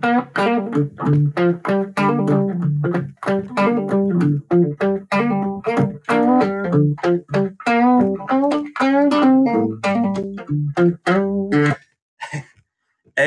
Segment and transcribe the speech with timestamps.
[0.00, 0.10] Hey,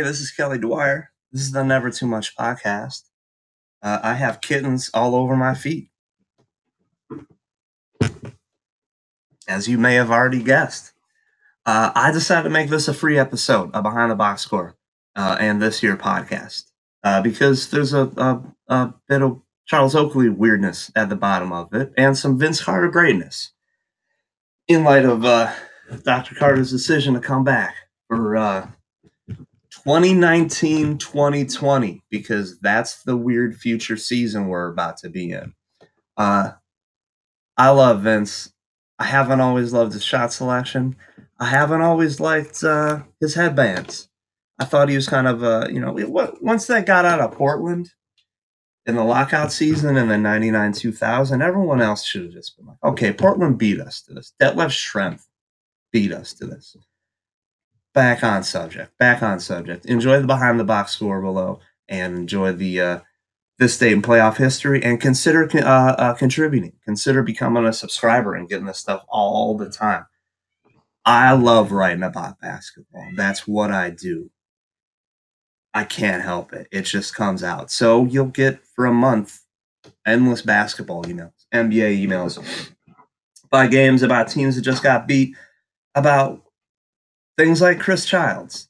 [0.00, 1.10] this is Kelly Dwyer.
[1.30, 3.02] This is the Never Too Much podcast.
[3.82, 5.90] Uh, I have kittens all over my feet.
[9.46, 10.92] As you may have already guessed,
[11.66, 14.76] uh, I decided to make this a free episode, a behind the box score,
[15.16, 16.64] uh, and this year podcast
[17.02, 21.72] uh, because there's a, a, a bit of Charles Oakley weirdness at the bottom of
[21.72, 23.52] it and some Vince Carter greatness
[24.68, 25.52] in light of uh,
[26.02, 26.34] Dr.
[26.34, 27.74] Carter's decision to come back
[28.08, 28.68] for uh,
[29.84, 35.54] 2019 2020 because that's the weird future season we're about to be in.
[36.16, 36.52] Uh,
[37.56, 38.52] I love Vince.
[38.98, 40.96] I haven't always loved his shot selection.
[41.38, 44.08] I haven't always liked uh, his headbands.
[44.58, 45.94] I thought he was kind of, uh, you know,
[46.40, 47.90] once that got out of Portland
[48.86, 52.76] in the lockout season in the 99 2000, everyone else should have just been like,
[52.84, 54.32] okay, Portland beat us to this.
[54.40, 55.22] Detlef Schrempf
[55.92, 56.76] beat us to this
[57.94, 58.98] back on subject.
[58.98, 59.86] Back on subject.
[59.86, 62.98] Enjoy the behind the box score below, and enjoy the uh,
[63.58, 66.72] this day in playoff history, and consider uh, uh, contributing.
[66.84, 70.04] Consider becoming a subscriber and getting this stuff all the time.
[71.06, 73.06] I love writing about basketball.
[73.14, 74.30] That's what I do.
[75.74, 76.68] I can't help it.
[76.70, 77.70] It just comes out.
[77.70, 79.40] So you'll get for a month
[80.06, 82.70] endless basketball emails, NBA emails,
[83.50, 85.36] by games about teams that just got beat,
[85.94, 86.42] about
[87.36, 88.68] things like Chris Childs.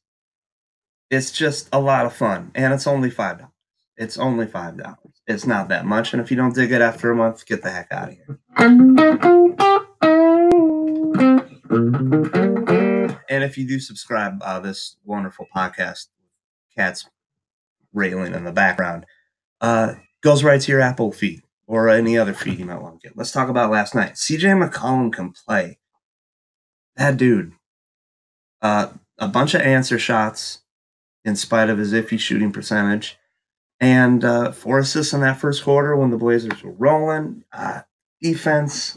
[1.10, 3.52] It's just a lot of fun, and it's only five dollars.
[3.96, 4.98] It's only five dollars.
[5.26, 7.70] It's not that much, and if you don't dig it after a month, get the
[7.70, 8.40] heck out of here.
[13.28, 16.06] And if you do subscribe, uh, this wonderful podcast,
[16.76, 17.08] cats
[17.92, 19.06] railing in the background,
[19.60, 23.08] uh, goes right to your Apple feed or any other feed you might want to
[23.08, 23.16] get.
[23.16, 24.14] Let's talk about last night.
[24.14, 25.78] CJ McCollum can play.
[26.96, 27.52] That dude
[28.64, 30.62] uh, a bunch of answer shots
[31.24, 33.18] in spite of his iffy shooting percentage,
[33.78, 37.44] and uh, four assists in that first quarter when the Blazers were rolling.
[37.52, 37.82] Uh,
[38.22, 38.96] defense.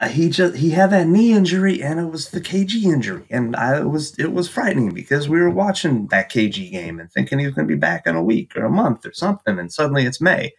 [0.00, 3.56] Uh, he just he had that knee injury and it was the KG injury and
[3.56, 7.46] I was it was frightening because we were watching that KG game and thinking he
[7.46, 10.04] was going to be back in a week or a month or something and suddenly
[10.04, 10.52] it's May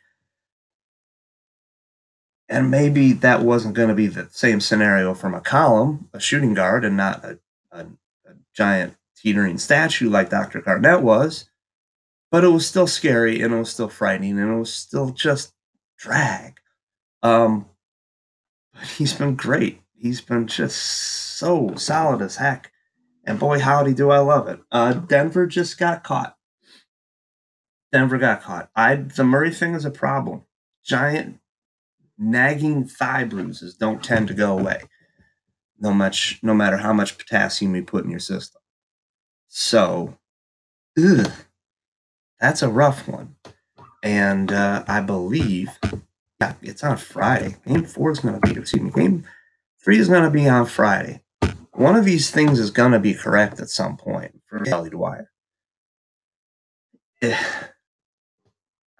[2.50, 6.84] and maybe that wasn't going to be the same scenario for McCollum, a shooting guard,
[6.84, 7.40] and not a
[7.72, 7.82] a,
[8.26, 10.62] a giant teetering statue like Dr.
[10.62, 11.50] Garnett was,
[12.32, 15.54] but it was still scary and it was still frightening and it was still just
[15.98, 16.60] drag.
[17.22, 17.66] Um,
[18.98, 19.82] he's been great.
[19.96, 20.78] He's been just
[21.38, 22.72] so solid as heck.
[23.26, 24.60] And boy, howdy, do I love it.
[24.72, 26.36] Uh, Denver just got caught.
[27.92, 28.70] Denver got caught.
[28.76, 30.44] I the Murray thing is a problem.
[30.84, 31.40] Giant
[32.18, 34.82] nagging thigh bruises don't tend to go away
[35.80, 38.62] no much no matter how much potassium you put in your system.
[39.48, 40.18] So,
[40.98, 41.32] ugh,
[42.40, 43.36] that's a rough one.
[44.04, 45.78] And uh, I believe,
[46.42, 47.58] yeah, it's on Friday.
[47.68, 49.26] Game four is going to be, excuse me, game
[49.84, 51.22] three is going to be on Friday.
[51.74, 55.30] One of these things is going to be correct at some point for Kelly Dwyer.
[57.22, 57.30] Yeah.
[57.30, 57.68] Eh,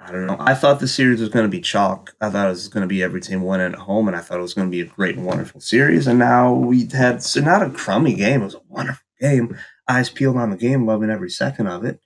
[0.02, 0.38] I don't know.
[0.40, 2.16] I thought the series was going to be chalk.
[2.22, 4.40] I thought it was going to be every team winning at home, and I thought
[4.40, 6.08] it was going to be a great and wonderful series.
[6.08, 8.42] And now we had so not a crummy game.
[8.42, 9.58] It was a wonderful game.
[9.90, 12.00] Eyes peeled on the game, loving every second of it.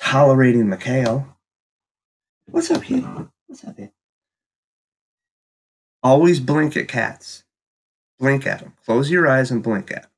[0.00, 1.26] Tolerating Mikal.
[2.46, 3.04] What's up, kid?
[3.46, 3.90] What's up, kid?
[6.02, 7.44] Always blink at cats.
[8.18, 8.74] Blink at them.
[8.84, 10.10] Close your eyes and blink at them.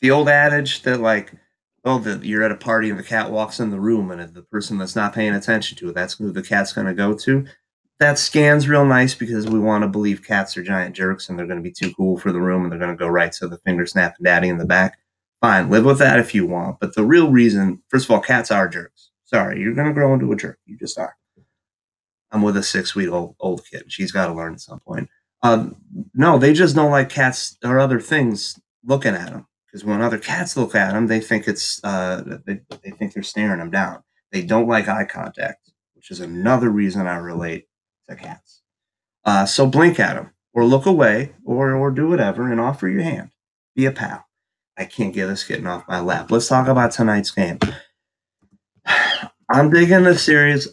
[0.00, 1.32] The old adage that like
[1.86, 4.42] oh, the, you're at a party and the cat walks in the room, and the
[4.42, 7.46] person that's not paying attention to it, that's who the cat's going to go to.
[7.98, 11.46] That scan's real nice because we want to believe cats are giant jerks and they're
[11.46, 13.48] going to be too cool for the room and they're going to go right to
[13.48, 14.98] the finger snapping daddy in the back.
[15.40, 16.78] Fine, live with that if you want.
[16.78, 19.10] But the real reason, first of all, cats are jerks.
[19.24, 20.58] Sorry, you're going to grow into a jerk.
[20.66, 21.16] You just are.
[22.32, 23.84] I'm with a six week old old kid.
[23.88, 25.08] She's got to learn at some point.
[25.42, 25.76] Um,
[26.14, 30.18] no, they just don't like cats or other things looking at them because when other
[30.18, 34.02] cats look at them, they think it's uh, they, they think they're staring them down.
[34.32, 37.68] They don't like eye contact, which is another reason I relate
[38.08, 38.62] to cats.
[39.24, 43.02] Uh, so blink at them, or look away, or or do whatever, and offer your
[43.02, 43.30] hand.
[43.74, 44.24] Be a pal.
[44.76, 46.30] I can't get this getting off my lap.
[46.30, 47.58] Let's talk about tonight's game.
[49.48, 50.68] I'm digging the series.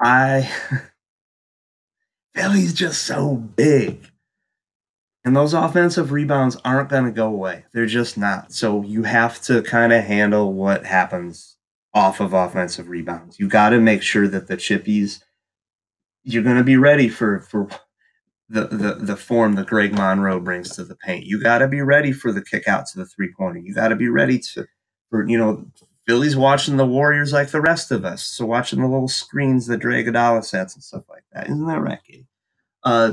[0.00, 0.50] I
[2.34, 4.06] Philly's just so big.
[5.24, 7.66] And those offensive rebounds aren't going to go away.
[7.74, 8.52] They're just not.
[8.52, 11.56] So you have to kind of handle what happens
[11.92, 13.38] off of offensive rebounds.
[13.38, 15.22] You got to make sure that the chippies
[16.24, 17.68] you're going to be ready for for
[18.48, 21.24] the, the the form that Greg Monroe brings to the paint.
[21.26, 23.60] You got to be ready for the kick out to the three pointer.
[23.60, 24.66] You got to be ready to
[25.10, 25.66] for you know
[26.10, 28.24] Philly's watching the Warriors like the rest of us.
[28.24, 31.46] So watching the little screens that Dre Iguodala sets and stuff like that.
[31.46, 32.24] Isn't that right, Gabe?
[32.82, 33.12] Uh,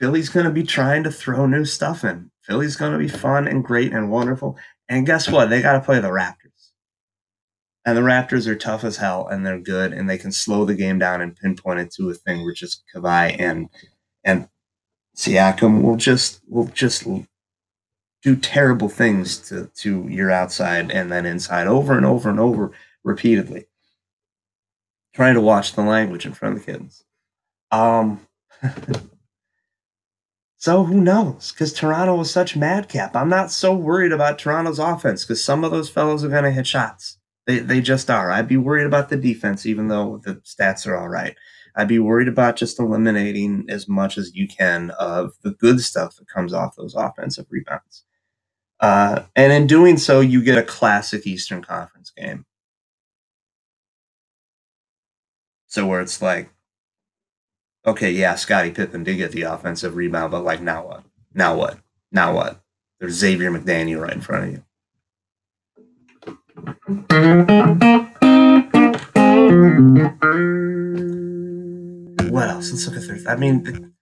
[0.00, 2.32] Philly's going to be trying to throw new stuff in.
[2.42, 4.58] Philly's going to be fun and great and wonderful.
[4.88, 5.48] And guess what?
[5.48, 6.70] They got to play the Raptors.
[7.86, 10.74] And the Raptors are tough as hell and they're good and they can slow the
[10.74, 13.68] game down and pinpoint it to a thing where just Kawhi and
[14.24, 14.48] and
[15.16, 17.06] Siakam will just will just
[18.24, 22.72] do terrible things to to your outside and then inside over and over and over
[23.04, 23.66] repeatedly.
[25.14, 27.04] Trying to watch the language in front of the kids.
[27.70, 28.26] Um
[30.64, 31.52] So who knows?
[31.52, 33.14] Because Toronto is such madcap.
[33.14, 36.50] I'm not so worried about Toronto's offense because some of those fellows are going to
[36.50, 37.18] hit shots.
[37.46, 38.30] They, they just are.
[38.30, 41.36] I'd be worried about the defense, even though the stats are all right.
[41.76, 46.16] I'd be worried about just eliminating as much as you can of the good stuff
[46.16, 48.04] that comes off those offensive rebounds.
[48.80, 52.46] Uh, and in doing so, you get a classic Eastern Conference game.
[55.68, 56.50] So where it's like,
[57.86, 61.04] okay, yeah, Scottie Pippen did get the offensive rebound, but like now what?
[61.34, 61.78] Now what?
[62.12, 62.60] Now what?
[63.00, 64.64] There's Xavier McDaniel right in front of you.
[72.30, 72.72] What else?
[72.72, 73.30] Let's look at Thursday.
[73.30, 73.94] I mean,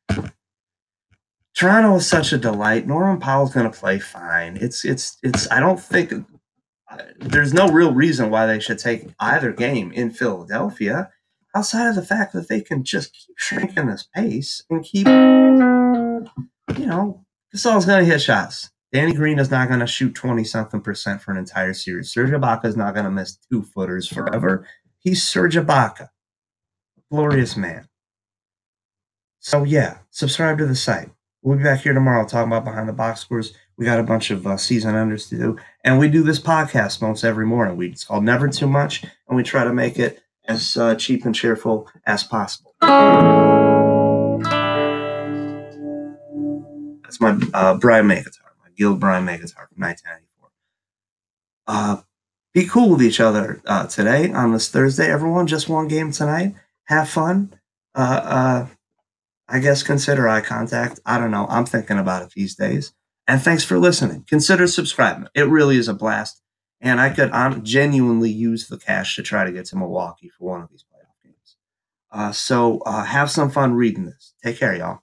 [1.62, 2.88] Toronto is such a delight.
[2.88, 4.59] Norman Powell's going to play fine.
[4.61, 5.49] It's it's it's.
[5.49, 6.12] I don't think
[6.91, 11.12] uh, there's no real reason why they should take either game in Philadelphia,
[11.55, 16.87] outside of the fact that they can just keep shrinking this pace and keep, you
[16.87, 17.25] know,
[17.55, 18.73] Gasol's going to hit shots.
[18.93, 22.12] Danny Green is not going to shoot 20 something percent for an entire series.
[22.12, 24.67] Serge Ibaka is not going to miss two footers forever.
[24.99, 26.09] He's Serge Ibaka.
[27.09, 27.87] Glorious man.
[29.38, 31.11] So, yeah, subscribe to the site.
[31.44, 33.53] We'll be back here tomorrow talking about behind the box scores.
[33.77, 35.59] We got a bunch of uh, season unders to do.
[35.83, 37.77] And we do this podcast most every morning.
[37.77, 41.25] We, it's called Never Too Much, and we try to make it as uh, cheap
[41.25, 42.77] and cheerful as possible.
[47.03, 50.50] That's my uh, Brian May guitar, my Guild Brian May guitar from 1994.
[51.67, 52.03] Uh,
[52.55, 55.11] be cool with each other uh, today on this Thursday.
[55.11, 56.55] Everyone, just one game tonight.
[56.85, 57.53] Have fun.
[59.52, 60.99] I guess consider eye contact.
[61.04, 61.46] I don't know.
[61.50, 62.94] I'm thinking about it these days.
[63.28, 64.25] And thanks for listening.
[64.26, 65.28] Consider subscribing.
[65.34, 66.40] It really is a blast.
[66.81, 70.49] And I could um, genuinely use the cash to try to get to Milwaukee for
[70.49, 71.56] one of these playoff games.
[72.10, 74.32] Uh, so uh, have some fun reading this.
[74.43, 75.00] Take care, y'all.